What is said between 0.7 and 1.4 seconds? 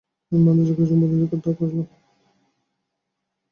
কয়েকজন বন্ধুর নিকট